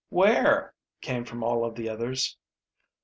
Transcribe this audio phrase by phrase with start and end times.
[0.09, 2.35] "Where?" came from all of the others.